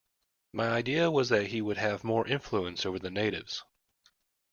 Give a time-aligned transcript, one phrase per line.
[0.51, 3.63] My idea was that he would have more influence over the natives.